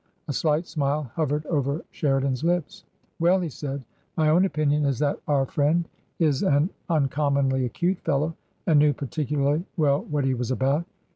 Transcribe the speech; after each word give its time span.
A 0.27 0.33
slight 0.33 0.65
smile 0.65 1.11
hovered 1.13 1.45
over 1.45 1.85
Sheridan's 1.91 2.43
lips." 2.43 2.85
Well," 3.19 3.39
he 3.39 3.49
said," 3.49 3.83
my 4.17 4.29
own 4.29 4.45
opinion 4.45 4.83
is 4.83 4.97
that 4.97 5.19
our 5.27 5.45
friend 5.45 5.87
is 6.17 6.41
an 6.41 6.71
uncommonly 6.89 7.65
acute 7.65 7.99
fellow 7.99 8.35
and 8.65 8.79
knew 8.79 8.93
particularly 8.93 9.63
well 9.77 10.01
what 10.05 10.25
he 10.25 10.33
was 10.33 10.49
about. 10.49 10.85